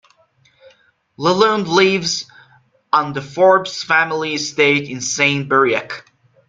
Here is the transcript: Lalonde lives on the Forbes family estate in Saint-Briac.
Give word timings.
Lalonde 1.19 1.67
lives 1.67 2.25
on 2.91 3.13
the 3.13 3.21
Forbes 3.21 3.83
family 3.83 4.33
estate 4.33 4.89
in 4.89 4.99
Saint-Briac. 4.99 5.91